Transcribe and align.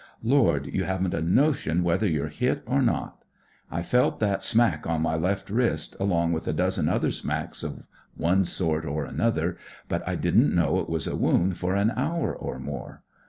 Lord, 0.23 0.65
you 0.65 0.85
haven't 0.85 1.13
a 1.13 1.21
notion 1.21 1.83
whether 1.83 2.07
you're 2.07 2.27
hit 2.29 2.63
or 2.65 2.81
not. 2.81 3.23
I 3.69 3.83
felt 3.83 4.19
that 4.19 4.41
smack 4.41 4.87
on 4.87 5.03
my 5.03 5.15
left 5.15 5.51
wrist, 5.51 5.95
alo^g 5.99 6.31
with 6.31 6.47
a 6.47 6.53
dozen 6.53 6.89
other 6.89 7.11
smacks 7.11 7.63
of 7.63 7.83
one 8.17 8.43
sort 8.43 8.83
and 8.83 8.97
another, 9.07 9.59
but 9.87 10.01
I 10.07 10.15
didn't 10.15 10.55
know 10.55 10.79
it 10.79 10.89
waf 10.89 11.05
a 11.07 11.15
woimd 11.15 11.55
for 11.55 11.75
an 11.75 11.91
hour 11.95 12.33
or 12.33 12.57
more. 12.57 13.03